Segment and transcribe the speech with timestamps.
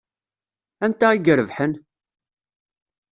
[0.85, 1.73] Anta i irebḥen?